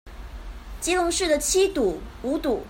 [0.79, 2.59] 基隆市的七堵、五堵